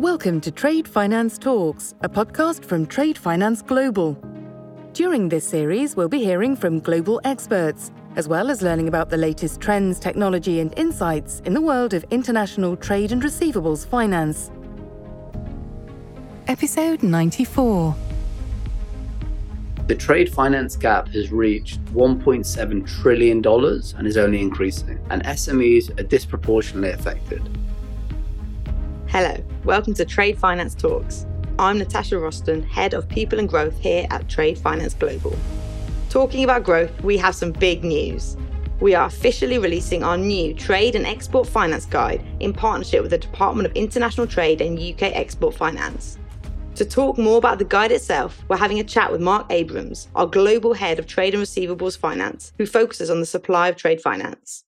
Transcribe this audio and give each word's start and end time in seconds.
Welcome 0.00 0.40
to 0.40 0.50
Trade 0.50 0.88
Finance 0.88 1.36
Talks, 1.36 1.94
a 2.00 2.08
podcast 2.08 2.64
from 2.64 2.86
Trade 2.86 3.18
Finance 3.18 3.60
Global. 3.60 4.16
During 4.94 5.28
this 5.28 5.46
series, 5.46 5.94
we'll 5.94 6.08
be 6.08 6.24
hearing 6.24 6.56
from 6.56 6.80
global 6.80 7.20
experts, 7.24 7.90
as 8.16 8.26
well 8.26 8.50
as 8.50 8.62
learning 8.62 8.88
about 8.88 9.10
the 9.10 9.18
latest 9.18 9.60
trends, 9.60 10.00
technology, 10.00 10.60
and 10.60 10.72
insights 10.78 11.40
in 11.40 11.52
the 11.52 11.60
world 11.60 11.92
of 11.92 12.06
international 12.10 12.78
trade 12.78 13.12
and 13.12 13.22
receivables 13.22 13.86
finance. 13.86 14.50
Episode 16.48 17.02
94 17.02 17.94
The 19.86 19.96
trade 19.96 20.32
finance 20.32 20.76
gap 20.76 21.08
has 21.08 21.30
reached 21.30 21.84
$1.7 21.92 23.02
trillion 23.02 23.46
and 23.46 24.06
is 24.06 24.16
only 24.16 24.40
increasing, 24.40 24.98
and 25.10 25.22
SMEs 25.24 26.00
are 26.00 26.04
disproportionately 26.04 26.92
affected. 26.92 27.59
Hello, 29.12 29.36
welcome 29.64 29.92
to 29.94 30.04
Trade 30.04 30.38
Finance 30.38 30.72
Talks. 30.72 31.26
I'm 31.58 31.78
Natasha 31.78 32.14
Roston, 32.14 32.64
Head 32.64 32.94
of 32.94 33.08
People 33.08 33.40
and 33.40 33.48
Growth 33.48 33.76
here 33.80 34.06
at 34.08 34.28
Trade 34.28 34.56
Finance 34.56 34.94
Global. 34.94 35.36
Talking 36.10 36.44
about 36.44 36.62
growth, 36.62 36.92
we 37.02 37.18
have 37.18 37.34
some 37.34 37.50
big 37.50 37.82
news. 37.82 38.36
We 38.78 38.94
are 38.94 39.06
officially 39.06 39.58
releasing 39.58 40.04
our 40.04 40.16
new 40.16 40.54
Trade 40.54 40.94
and 40.94 41.04
Export 41.04 41.48
Finance 41.48 41.86
Guide 41.86 42.24
in 42.38 42.52
partnership 42.52 43.02
with 43.02 43.10
the 43.10 43.18
Department 43.18 43.66
of 43.66 43.74
International 43.74 44.28
Trade 44.28 44.60
and 44.60 44.78
UK 44.78 45.02
Export 45.16 45.56
Finance. 45.56 46.16
To 46.76 46.84
talk 46.84 47.18
more 47.18 47.38
about 47.38 47.58
the 47.58 47.64
guide 47.64 47.90
itself, 47.90 48.40
we're 48.46 48.58
having 48.58 48.78
a 48.78 48.84
chat 48.84 49.10
with 49.10 49.20
Mark 49.20 49.44
Abrams, 49.50 50.06
our 50.14 50.28
Global 50.28 50.72
Head 50.72 51.00
of 51.00 51.08
Trade 51.08 51.34
and 51.34 51.42
Receivables 51.42 51.98
Finance, 51.98 52.52
who 52.58 52.64
focuses 52.64 53.10
on 53.10 53.18
the 53.18 53.26
supply 53.26 53.66
of 53.70 53.74
trade 53.74 54.00
finance. 54.00 54.62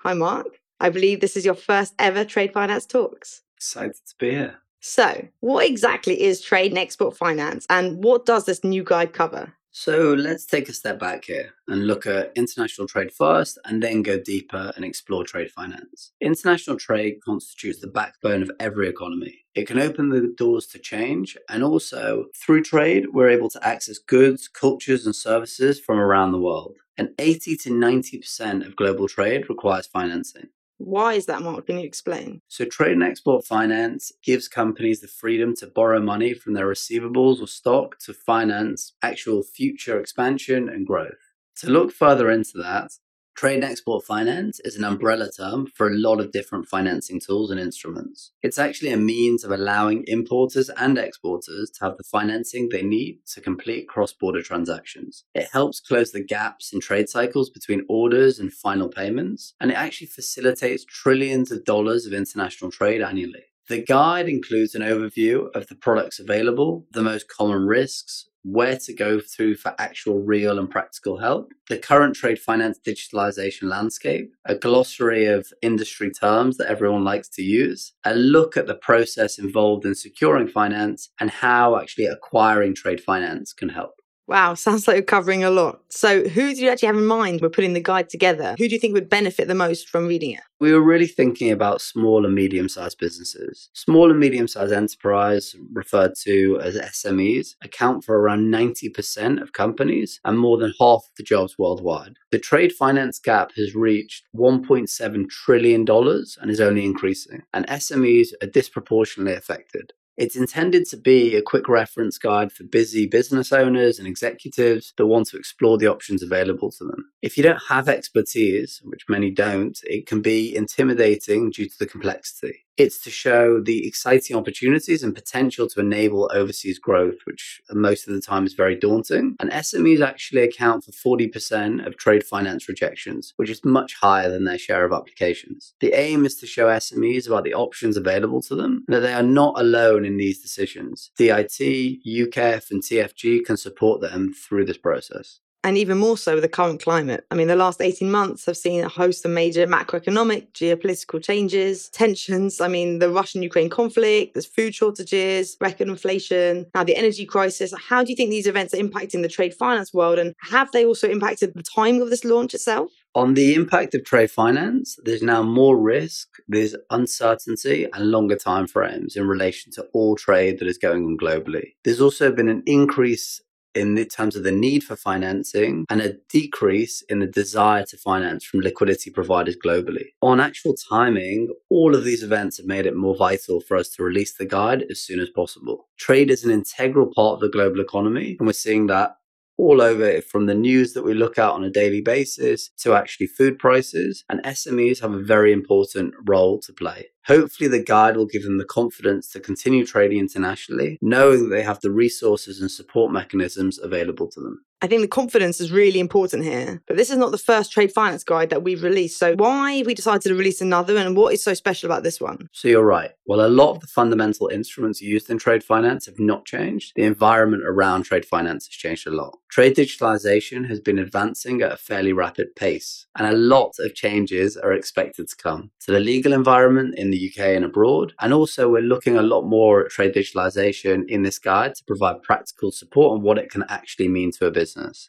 Hi, 0.00 0.12
Mark. 0.12 0.60
I 0.80 0.90
believe 0.90 1.20
this 1.20 1.36
is 1.36 1.44
your 1.44 1.54
first 1.54 1.94
ever 1.98 2.24
Trade 2.24 2.52
Finance 2.52 2.86
Talks. 2.86 3.42
Excited 3.56 3.94
to 3.94 4.14
be 4.18 4.30
here. 4.30 4.56
So, 4.80 5.26
what 5.40 5.66
exactly 5.66 6.20
is 6.22 6.40
trade 6.40 6.70
and 6.70 6.78
export 6.78 7.16
finance, 7.16 7.66
and 7.70 8.04
what 8.04 8.26
does 8.26 8.44
this 8.44 8.62
new 8.62 8.84
guide 8.84 9.12
cover? 9.12 9.54
So 9.78 10.14
let's 10.14 10.46
take 10.46 10.70
a 10.70 10.72
step 10.72 10.98
back 10.98 11.26
here 11.26 11.52
and 11.68 11.86
look 11.86 12.06
at 12.06 12.32
international 12.34 12.88
trade 12.88 13.12
first 13.12 13.58
and 13.66 13.82
then 13.82 14.02
go 14.02 14.18
deeper 14.18 14.72
and 14.74 14.82
explore 14.86 15.22
trade 15.22 15.50
finance. 15.50 16.12
International 16.22 16.78
trade 16.78 17.18
constitutes 17.22 17.80
the 17.80 17.86
backbone 17.86 18.42
of 18.42 18.50
every 18.58 18.88
economy. 18.88 19.44
It 19.54 19.66
can 19.66 19.78
open 19.78 20.08
the 20.08 20.32
doors 20.38 20.66
to 20.68 20.78
change, 20.78 21.36
and 21.50 21.62
also 21.62 22.24
through 22.34 22.62
trade, 22.62 23.08
we're 23.12 23.28
able 23.28 23.50
to 23.50 23.66
access 23.66 23.98
goods, 23.98 24.48
cultures, 24.48 25.04
and 25.04 25.14
services 25.14 25.78
from 25.78 25.98
around 25.98 26.32
the 26.32 26.40
world. 26.40 26.76
And 26.96 27.10
80 27.18 27.58
to 27.58 27.70
90% 27.70 28.66
of 28.66 28.76
global 28.76 29.08
trade 29.08 29.50
requires 29.50 29.86
financing. 29.86 30.48
Why 30.78 31.14
is 31.14 31.26
that, 31.26 31.42
Mark? 31.42 31.66
Can 31.66 31.78
you 31.78 31.86
explain? 31.86 32.42
So, 32.48 32.64
trade 32.66 32.92
and 32.92 33.02
export 33.02 33.46
finance 33.46 34.12
gives 34.22 34.46
companies 34.46 35.00
the 35.00 35.08
freedom 35.08 35.54
to 35.56 35.66
borrow 35.66 36.00
money 36.00 36.34
from 36.34 36.52
their 36.52 36.66
receivables 36.66 37.40
or 37.40 37.46
stock 37.46 37.98
to 38.00 38.12
finance 38.12 38.92
actual 39.02 39.42
future 39.42 39.98
expansion 39.98 40.68
and 40.68 40.86
growth. 40.86 41.14
To 41.60 41.70
look 41.70 41.92
further 41.92 42.30
into 42.30 42.58
that, 42.58 42.90
Trade 43.36 43.56
and 43.56 43.64
export 43.64 44.02
finance 44.02 44.60
is 44.60 44.76
an 44.76 44.84
umbrella 44.84 45.30
term 45.30 45.66
for 45.74 45.88
a 45.88 45.94
lot 45.94 46.20
of 46.20 46.32
different 46.32 46.68
financing 46.68 47.20
tools 47.20 47.50
and 47.50 47.60
instruments. 47.60 48.32
It's 48.42 48.58
actually 48.58 48.92
a 48.92 48.96
means 48.96 49.44
of 49.44 49.50
allowing 49.50 50.04
importers 50.06 50.70
and 50.70 50.96
exporters 50.96 51.70
to 51.72 51.84
have 51.84 51.98
the 51.98 52.04
financing 52.04 52.70
they 52.70 52.80
need 52.80 53.18
to 53.34 53.42
complete 53.42 53.88
cross 53.88 54.14
border 54.14 54.40
transactions. 54.40 55.24
It 55.34 55.48
helps 55.52 55.80
close 55.80 56.12
the 56.12 56.24
gaps 56.24 56.72
in 56.72 56.80
trade 56.80 57.10
cycles 57.10 57.50
between 57.50 57.84
orders 57.90 58.38
and 58.38 58.50
final 58.50 58.88
payments, 58.88 59.52
and 59.60 59.70
it 59.70 59.74
actually 59.74 60.06
facilitates 60.06 60.86
trillions 60.86 61.52
of 61.52 61.66
dollars 61.66 62.06
of 62.06 62.14
international 62.14 62.70
trade 62.70 63.02
annually. 63.02 63.44
The 63.68 63.82
guide 63.82 64.28
includes 64.30 64.74
an 64.74 64.82
overview 64.82 65.54
of 65.54 65.66
the 65.66 65.74
products 65.74 66.20
available, 66.20 66.86
the 66.92 67.02
most 67.02 67.28
common 67.28 67.66
risks, 67.66 68.30
where 68.48 68.76
to 68.78 68.94
go 68.94 69.18
through 69.20 69.56
for 69.56 69.74
actual 69.78 70.22
real 70.22 70.58
and 70.58 70.70
practical 70.70 71.18
help, 71.18 71.52
the 71.68 71.76
current 71.76 72.14
trade 72.14 72.38
finance 72.38 72.78
digitalization 72.78 73.64
landscape, 73.64 74.32
a 74.44 74.54
glossary 74.54 75.26
of 75.26 75.52
industry 75.62 76.10
terms 76.10 76.56
that 76.56 76.68
everyone 76.68 77.02
likes 77.02 77.28
to 77.28 77.42
use, 77.42 77.92
a 78.04 78.14
look 78.14 78.56
at 78.56 78.66
the 78.66 78.76
process 78.76 79.38
involved 79.38 79.84
in 79.84 79.94
securing 79.94 80.46
finance, 80.46 81.10
and 81.20 81.30
how 81.30 81.76
actually 81.76 82.06
acquiring 82.06 82.74
trade 82.74 83.02
finance 83.02 83.52
can 83.52 83.68
help. 83.68 84.00
Wow, 84.28 84.54
sounds 84.54 84.88
like 84.88 84.96
you're 84.96 85.04
covering 85.04 85.44
a 85.44 85.50
lot. 85.50 85.80
So, 85.88 86.28
who 86.28 86.52
do 86.52 86.60
you 86.60 86.68
actually 86.68 86.88
have 86.88 86.96
in 86.96 87.06
mind 87.06 87.40
when 87.40 87.50
putting 87.50 87.74
the 87.74 87.80
guide 87.80 88.08
together? 88.08 88.56
Who 88.58 88.68
do 88.68 88.74
you 88.74 88.80
think 88.80 88.94
would 88.94 89.08
benefit 89.08 89.46
the 89.46 89.54
most 89.54 89.88
from 89.88 90.08
reading 90.08 90.32
it? 90.32 90.40
We 90.58 90.72
were 90.72 90.80
really 90.80 91.06
thinking 91.06 91.52
about 91.52 91.80
small 91.80 92.24
and 92.24 92.34
medium 92.34 92.68
sized 92.68 92.98
businesses. 92.98 93.68
Small 93.72 94.10
and 94.10 94.18
medium 94.18 94.48
sized 94.48 94.72
enterprise, 94.72 95.54
referred 95.72 96.14
to 96.22 96.58
as 96.60 96.76
SMEs, 96.76 97.54
account 97.62 98.04
for 98.04 98.18
around 98.18 98.52
90% 98.52 99.40
of 99.40 99.52
companies 99.52 100.18
and 100.24 100.38
more 100.38 100.56
than 100.56 100.74
half 100.80 101.04
of 101.04 101.16
the 101.16 101.22
jobs 101.22 101.56
worldwide. 101.58 102.16
The 102.32 102.38
trade 102.40 102.72
finance 102.72 103.20
gap 103.20 103.52
has 103.56 103.76
reached 103.76 104.24
$1.7 104.34 105.28
trillion 105.28 105.86
and 105.88 106.50
is 106.50 106.60
only 106.60 106.84
increasing, 106.84 107.42
and 107.54 107.66
SMEs 107.68 108.28
are 108.42 108.48
disproportionately 108.48 109.34
affected. 109.34 109.92
It's 110.16 110.36
intended 110.36 110.86
to 110.86 110.96
be 110.96 111.36
a 111.36 111.42
quick 111.42 111.68
reference 111.68 112.16
guide 112.16 112.50
for 112.50 112.64
busy 112.64 113.06
business 113.06 113.52
owners 113.52 113.98
and 113.98 114.08
executives 114.08 114.94
that 114.96 115.06
want 115.06 115.28
to 115.28 115.36
explore 115.36 115.76
the 115.76 115.88
options 115.88 116.22
available 116.22 116.70
to 116.72 116.84
them. 116.84 117.10
If 117.20 117.36
you 117.36 117.42
don't 117.42 117.62
have 117.68 117.88
expertise, 117.88 118.80
which 118.82 119.04
many 119.08 119.30
don't, 119.30 119.78
it 119.84 120.06
can 120.06 120.22
be 120.22 120.56
intimidating 120.56 121.50
due 121.50 121.68
to 121.68 121.78
the 121.78 121.86
complexity. 121.86 122.65
It's 122.76 122.98
to 123.04 123.10
show 123.10 123.60
the 123.60 123.86
exciting 123.86 124.36
opportunities 124.36 125.02
and 125.02 125.14
potential 125.14 125.66
to 125.68 125.80
enable 125.80 126.30
overseas 126.32 126.78
growth, 126.78 127.16
which 127.24 127.62
most 127.72 128.06
of 128.06 128.14
the 128.14 128.20
time 128.20 128.46
is 128.46 128.54
very 128.54 128.76
daunting. 128.76 129.36
And 129.40 129.50
SMEs 129.50 130.00
actually 130.00 130.42
account 130.42 130.84
for 130.84 130.92
40% 130.92 131.86
of 131.86 131.96
trade 131.96 132.24
finance 132.24 132.68
rejections, 132.68 133.32
which 133.36 133.48
is 133.48 133.64
much 133.64 133.94
higher 133.94 134.30
than 134.30 134.44
their 134.44 134.58
share 134.58 134.84
of 134.84 134.92
applications. 134.92 135.74
The 135.80 135.94
aim 135.94 136.26
is 136.26 136.36
to 136.36 136.46
show 136.46 136.66
SMEs 136.66 137.26
about 137.26 137.44
the 137.44 137.54
options 137.54 137.96
available 137.96 138.42
to 138.42 138.54
them, 138.54 138.84
that 138.88 139.00
they 139.00 139.14
are 139.14 139.22
not 139.22 139.58
alone 139.58 140.04
in 140.04 140.18
these 140.18 140.42
decisions. 140.42 141.10
DIT, 141.16 142.02
UKEF, 142.06 142.70
and 142.70 142.82
TFG 142.82 143.44
can 143.44 143.56
support 143.56 144.00
them 144.00 144.34
through 144.34 144.66
this 144.66 144.78
process 144.78 145.40
and 145.66 145.76
even 145.76 145.98
more 145.98 146.16
so 146.16 146.34
with 146.34 146.44
the 146.44 146.48
current 146.48 146.80
climate. 146.80 147.26
I 147.32 147.34
mean, 147.34 147.48
the 147.48 147.56
last 147.56 147.82
18 147.82 148.08
months 148.08 148.46
have 148.46 148.56
seen 148.56 148.84
a 148.84 148.88
host 148.88 149.24
of 149.24 149.32
major 149.32 149.66
macroeconomic, 149.66 150.52
geopolitical 150.52 151.20
changes, 151.20 151.88
tensions. 151.88 152.60
I 152.60 152.68
mean, 152.68 153.00
the 153.00 153.10
Russian 153.10 153.42
Ukraine 153.42 153.68
conflict, 153.68 154.34
there's 154.34 154.46
food 154.46 154.76
shortages, 154.76 155.56
record 155.60 155.88
inflation, 155.88 156.66
now 156.72 156.84
the 156.84 156.94
energy 156.94 157.26
crisis. 157.26 157.74
How 157.88 158.04
do 158.04 158.10
you 158.10 158.16
think 158.16 158.30
these 158.30 158.46
events 158.46 158.74
are 158.74 158.76
impacting 158.76 159.22
the 159.22 159.28
trade 159.28 159.54
finance 159.54 159.92
world? 159.92 160.20
And 160.20 160.34
have 160.38 160.70
they 160.70 160.86
also 160.86 161.08
impacted 161.08 161.52
the 161.54 161.64
timing 161.64 162.00
of 162.00 162.10
this 162.10 162.24
launch 162.24 162.54
itself? 162.54 162.92
On 163.16 163.34
the 163.34 163.54
impact 163.54 163.94
of 163.94 164.04
trade 164.04 164.30
finance, 164.30 164.98
there's 165.02 165.22
now 165.22 165.42
more 165.42 165.76
risk, 165.76 166.28
there's 166.46 166.76
uncertainty, 166.90 167.88
and 167.92 168.10
longer 168.10 168.36
time 168.36 168.68
frames 168.68 169.16
in 169.16 169.26
relation 169.26 169.72
to 169.72 169.86
all 169.94 170.14
trade 170.14 170.60
that 170.60 170.68
is 170.68 170.78
going 170.78 171.02
on 171.04 171.16
globally. 171.16 171.72
There's 171.82 172.00
also 172.00 172.30
been 172.30 172.50
an 172.50 172.62
increase 172.66 173.40
in 173.76 174.02
terms 174.06 174.34
of 174.34 174.42
the 174.42 174.52
need 174.52 174.82
for 174.82 174.96
financing 174.96 175.84
and 175.90 176.00
a 176.00 176.14
decrease 176.28 177.02
in 177.02 177.18
the 177.18 177.26
desire 177.26 177.84
to 177.86 177.96
finance 177.98 178.44
from 178.44 178.60
liquidity 178.60 179.10
providers 179.10 179.56
globally. 179.64 180.06
On 180.22 180.40
actual 180.40 180.74
timing, 180.74 181.54
all 181.68 181.94
of 181.94 182.04
these 182.04 182.22
events 182.22 182.56
have 182.56 182.66
made 182.66 182.86
it 182.86 182.96
more 182.96 183.16
vital 183.16 183.60
for 183.60 183.76
us 183.76 183.88
to 183.90 184.02
release 184.02 184.34
the 184.34 184.46
guide 184.46 184.84
as 184.90 185.00
soon 185.00 185.20
as 185.20 185.28
possible. 185.30 185.88
Trade 185.98 186.30
is 186.30 186.44
an 186.44 186.50
integral 186.50 187.12
part 187.14 187.34
of 187.34 187.40
the 187.40 187.48
global 187.48 187.80
economy, 187.80 188.36
and 188.38 188.46
we're 188.46 188.52
seeing 188.52 188.86
that 188.86 189.16
all 189.58 189.80
over 189.80 190.20
from 190.20 190.46
the 190.46 190.54
news 190.54 190.92
that 190.92 191.02
we 191.02 191.14
look 191.14 191.38
at 191.38 191.50
on 191.50 191.64
a 191.64 191.70
daily 191.70 192.00
basis 192.00 192.70
to 192.78 192.94
actually 192.94 193.26
food 193.26 193.58
prices. 193.58 194.24
And 194.28 194.42
SMEs 194.42 195.00
have 195.00 195.12
a 195.12 195.22
very 195.22 195.52
important 195.52 196.14
role 196.26 196.60
to 196.60 196.72
play. 196.72 197.06
Hopefully, 197.26 197.68
the 197.68 197.82
guide 197.82 198.16
will 198.16 198.26
give 198.26 198.44
them 198.44 198.58
the 198.58 198.64
confidence 198.64 199.30
to 199.30 199.40
continue 199.40 199.84
trading 199.84 200.18
internationally, 200.18 200.98
knowing 201.02 201.42
that 201.42 201.54
they 201.54 201.62
have 201.62 201.80
the 201.80 201.90
resources 201.90 202.60
and 202.60 202.70
support 202.70 203.12
mechanisms 203.12 203.78
available 203.78 204.28
to 204.30 204.40
them. 204.40 204.64
I 204.80 204.86
think 204.86 205.02
the 205.02 205.08
confidence 205.08 205.60
is 205.60 205.72
really 205.72 205.98
important 205.98 206.44
here. 206.44 206.82
But 206.86 206.96
this 206.96 207.10
is 207.10 207.16
not 207.16 207.32
the 207.32 207.38
first 207.38 207.72
trade 207.72 207.92
finance 207.92 208.22
guide 208.22 208.50
that 208.50 208.62
we've 208.62 208.82
released. 208.82 209.18
So, 209.18 209.34
why 209.34 209.82
we 209.84 209.94
decided 209.94 210.22
to 210.22 210.34
release 210.34 210.60
another 210.60 210.96
and 210.96 211.16
what 211.16 211.34
is 211.34 211.42
so 211.42 211.54
special 211.54 211.90
about 211.90 212.04
this 212.04 212.20
one? 212.20 212.48
So, 212.52 212.68
you're 212.68 212.84
right. 212.84 213.10
Well, 213.26 213.44
a 213.44 213.48
lot 213.48 213.72
of 213.72 213.80
the 213.80 213.88
fundamental 213.88 214.48
instruments 214.48 215.00
used 215.00 215.30
in 215.30 215.38
trade 215.38 215.64
finance 215.64 216.06
have 216.06 216.18
not 216.18 216.44
changed. 216.44 216.92
The 216.94 217.02
environment 217.02 217.64
around 217.66 218.04
trade 218.04 218.24
finance 218.24 218.66
has 218.66 218.76
changed 218.76 219.06
a 219.06 219.10
lot. 219.10 219.36
Trade 219.50 219.74
digitalization 219.74 220.68
has 220.68 220.80
been 220.80 220.98
advancing 220.98 221.62
at 221.62 221.72
a 221.72 221.76
fairly 221.76 222.12
rapid 222.12 222.54
pace, 222.54 223.06
and 223.18 223.26
a 223.26 223.36
lot 223.36 223.72
of 223.80 223.94
changes 223.94 224.56
are 224.56 224.72
expected 224.72 225.28
to 225.28 225.36
come 225.36 225.70
to 225.80 225.92
the 225.92 226.00
legal 226.00 226.32
environment 226.32 226.94
in 226.96 227.10
the 227.10 227.16
the 227.16 227.30
UK 227.30 227.56
and 227.56 227.64
abroad. 227.64 228.12
And 228.20 228.32
also, 228.32 228.68
we're 228.68 228.82
looking 228.82 229.16
a 229.16 229.22
lot 229.22 229.42
more 229.42 229.84
at 229.84 229.90
trade 229.90 230.14
digitalization 230.14 231.08
in 231.08 231.22
this 231.22 231.38
guide 231.38 231.74
to 231.76 231.84
provide 231.84 232.22
practical 232.22 232.70
support 232.70 233.12
on 233.12 233.22
what 233.22 233.38
it 233.38 233.50
can 233.50 233.64
actually 233.68 234.08
mean 234.08 234.30
to 234.32 234.46
a 234.46 234.50
business. 234.50 234.65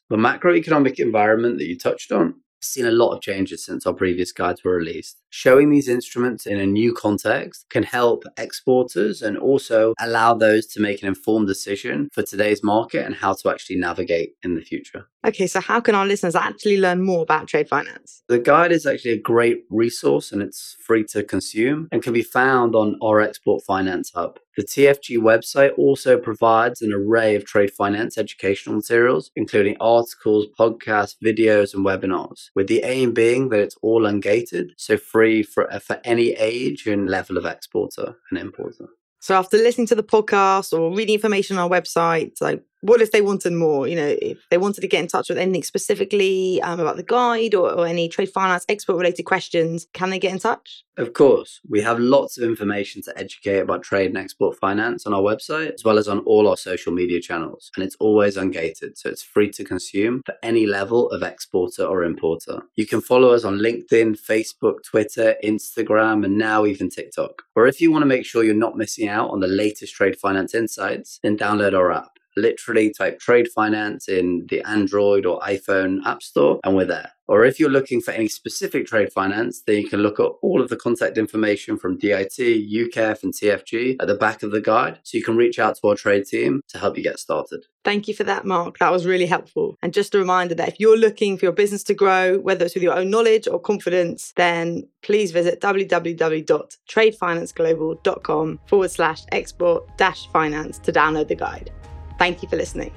The 0.10 0.18
macroeconomic 0.18 1.00
environment 1.00 1.58
that 1.58 1.68
you 1.68 1.78
touched 1.78 2.12
on 2.12 2.36
seen 2.62 2.86
a 2.86 2.92
lot 2.92 3.14
of 3.14 3.22
changes 3.22 3.64
since 3.64 3.86
our 3.86 3.94
previous 3.94 4.32
guides 4.32 4.64
were 4.64 4.76
released. 4.76 5.22
Showing 5.30 5.70
these 5.70 5.88
instruments 5.88 6.46
in 6.46 6.60
a 6.60 6.66
new 6.66 6.94
context 6.94 7.66
can 7.70 7.84
help 7.84 8.24
exporters 8.38 9.22
and 9.22 9.38
also 9.38 9.94
allow 10.00 10.34
those 10.34 10.66
to 10.68 10.82
make 10.82 11.02
an 11.02 11.08
informed 11.08 11.48
decision 11.48 12.10
for 12.12 12.24
today's 12.24 12.64
market 12.64 13.06
and 13.06 13.16
how 13.16 13.34
to 13.34 13.50
actually 13.50 13.78
navigate 13.78 14.34
in 14.44 14.56
the 14.56 14.62
future. 14.62 15.08
Okay, 15.26 15.48
so 15.48 15.60
how 15.60 15.80
can 15.80 15.96
our 15.96 16.06
listeners 16.06 16.36
actually 16.36 16.80
learn 16.80 17.02
more 17.02 17.22
about 17.22 17.48
trade 17.48 17.68
finance? 17.68 18.24
The 18.28 18.40
guide 18.40 18.72
is 18.72 18.86
actually 18.86 19.12
a 19.12 19.22
great 19.22 19.66
resource 19.70 20.32
and 20.32 20.42
it's 20.42 20.78
free 20.80 21.04
to 21.06 21.24
consume 21.24 21.90
and 21.92 22.02
can 22.02 22.14
be 22.14 22.24
found 22.24 22.76
on 22.76 22.98
our 23.02 23.20
Export 23.20 23.64
Finance 23.64 24.12
Hub. 24.16 24.40
The 24.58 24.64
TFG 24.64 25.20
website 25.20 25.78
also 25.78 26.18
provides 26.18 26.82
an 26.82 26.92
array 26.92 27.36
of 27.36 27.46
trade 27.46 27.72
finance 27.72 28.18
educational 28.18 28.76
materials, 28.76 29.30
including 29.36 29.78
articles, 29.80 30.48
podcasts, 30.60 31.16
videos, 31.24 31.76
and 31.76 31.86
webinars, 31.86 32.50
with 32.56 32.68
the 32.68 32.82
aim 32.84 33.14
being 33.14 33.50
that 33.50 33.60
it's 33.60 33.78
all 33.84 34.02
ungated, 34.02 34.72
so 34.76 34.98
free 34.98 35.44
for, 35.44 35.70
for 35.80 36.02
any 36.04 36.32
age 36.32 36.88
and 36.88 37.08
level 37.08 37.38
of 37.38 37.46
exporter 37.46 38.16
and 38.32 38.40
importer. 38.40 38.88
So 39.20 39.36
after 39.36 39.58
listening 39.58 39.88
to 39.88 39.96
the 39.96 40.04
podcast 40.04 40.74
or 40.74 40.96
reading 40.96 41.16
information 41.16 41.58
on 41.58 41.64
our 41.64 41.70
website, 41.70 42.42
like 42.42 42.64
what 42.88 43.02
if 43.02 43.12
they 43.12 43.22
wanted 43.22 43.52
more? 43.52 43.88
You 43.88 43.98
know, 43.98 44.16
if 44.22 44.38
they 44.50 44.58
wanted 44.58 44.82
to 44.82 44.88
get 44.88 45.02
in 45.02 45.08
touch 45.08 45.28
with 45.30 45.38
anything 45.38 45.64
specifically 45.64 46.62
um, 46.62 46.80
about 46.80 46.96
the 46.96 47.04
guide 47.04 47.54
or, 47.54 47.70
or 47.72 47.86
any 47.86 48.08
trade 48.08 48.30
finance 48.30 48.66
export 48.70 48.98
related 48.98 49.24
questions, 49.24 49.88
can 49.94 50.10
they 50.10 50.20
get 50.20 50.32
in 50.32 50.40
touch? 50.40 50.84
Of 50.98 51.14
course, 51.14 51.60
we 51.70 51.82
have 51.82 52.00
lots 52.00 52.38
of 52.38 52.44
information 52.44 53.04
to 53.04 53.14
educate 53.20 53.60
about 53.60 53.84
trade 53.84 54.08
and 54.08 54.18
export 54.18 54.58
finance 54.58 55.06
on 55.06 55.14
our 55.14 55.22
website, 55.22 55.74
as 55.74 55.84
well 55.84 56.00
as 56.00 56.08
on 56.08 56.20
all 56.20 56.48
our 56.48 56.58
social 56.58 56.92
media 56.92 57.22
channels. 57.22 57.72
And 57.76 57.84
it's 57.84 57.98
always 58.00 58.36
ungated, 58.38 58.98
so 58.98 59.10
it's 59.10 59.22
free 59.22 59.52
to 59.52 59.64
consume 59.64 60.24
for 60.26 60.36
any 60.42 60.66
level 60.66 61.10
of 61.12 61.22
exporter 61.22 61.84
or 61.84 62.04
importer. 62.04 62.64
You 62.76 62.88
can 62.88 63.02
follow 63.02 63.32
us 63.32 63.44
on 63.44 63.60
LinkedIn, 63.60 64.18
Facebook, 64.20 64.84
Twitter, 64.84 65.36
Instagram, 65.44 66.26
and 66.26 66.38
now 66.38 66.66
even 66.66 66.90
TikTok. 66.90 67.44
Or 67.56 67.68
if 67.68 67.80
you 67.82 67.92
want 67.92 68.04
to 68.04 68.08
make 68.08 68.26
sure 68.26 68.44
you're 68.44 68.56
not 68.56 68.78
missing 68.78 69.10
out 69.10 69.30
on 69.30 69.42
the 69.42 69.48
latest 69.48 69.94
trade 69.94 70.18
finance 70.18 70.56
insights, 70.56 71.20
then 71.22 71.38
download 71.38 71.78
our 71.78 71.92
app 71.92 72.17
literally 72.38 72.94
type 72.94 73.20
trade 73.20 73.50
finance 73.54 74.08
in 74.08 74.46
the 74.50 74.62
Android 74.62 75.26
or 75.26 75.40
iPhone 75.42 76.06
App 76.06 76.24
Store, 76.24 76.60
and 76.64 76.76
we're 76.76 76.86
there. 76.86 77.12
Or 77.28 77.44
if 77.44 77.60
you're 77.60 77.70
looking 77.70 78.00
for 78.00 78.12
any 78.12 78.30
specific 78.30 78.86
trade 78.88 79.12
finance, 79.12 79.62
then 79.68 79.82
you 79.82 79.90
can 79.90 80.00
look 80.00 80.18
at 80.20 80.32
all 80.42 80.62
of 80.62 80.70
the 80.70 80.78
contact 80.78 81.18
information 81.18 81.78
from 81.78 81.98
DIT, 81.98 82.38
UKEF, 82.38 83.24
and 83.24 83.34
TFG 83.34 83.98
at 84.00 84.08
the 84.08 84.16
back 84.16 84.44
of 84.44 84.52
the 84.52 84.62
guide. 84.62 85.00
So 85.04 85.18
you 85.18 85.24
can 85.24 85.36
reach 85.36 85.60
out 85.60 85.76
to 85.76 85.88
our 85.90 85.96
trade 85.96 86.26
team 86.26 86.62
to 86.70 86.78
help 86.78 86.96
you 86.98 87.04
get 87.04 87.20
started. 87.20 87.66
Thank 87.84 88.08
you 88.08 88.14
for 88.14 88.24
that, 88.24 88.46
Mark. 88.46 88.78
That 88.78 88.94
was 88.94 89.06
really 89.06 89.26
helpful. 89.26 89.76
And 89.82 89.94
just 89.94 90.16
a 90.16 90.18
reminder 90.18 90.56
that 90.56 90.70
if 90.70 90.80
you're 90.80 90.98
looking 90.98 91.38
for 91.38 91.44
your 91.46 91.54
business 91.54 91.84
to 91.86 91.94
grow, 91.94 92.40
whether 92.40 92.66
it's 92.66 92.76
with 92.76 92.84
your 92.84 92.98
own 92.98 93.10
knowledge 93.10 93.48
or 93.48 93.60
confidence, 93.60 94.34
then 94.38 94.88
please 95.02 95.32
visit 95.32 95.62
www.tradefinanceglobal.com 95.62 98.60
forward 98.68 98.92
slash 98.92 99.24
export 99.32 99.98
dash 99.98 100.28
finance 100.32 100.80
to 100.80 100.94
download 100.94 101.28
the 101.28 101.36
guide. 101.36 101.72
Thank 102.18 102.42
you 102.42 102.50
for 102.50 102.56
listening. 102.56 102.92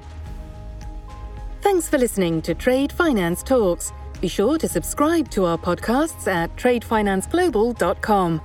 Thanks 1.61 1.87
for 1.87 1.97
listening 1.97 2.41
to 2.43 2.55
Trade 2.55 2.91
Finance 2.91 3.43
Talks. 3.43 3.93
Be 4.19 4.27
sure 4.27 4.57
to 4.57 4.67
subscribe 4.67 5.29
to 5.31 5.45
our 5.45 5.57
podcasts 5.57 6.27
at 6.27 6.55
tradefinanceglobal.com. 6.55 8.41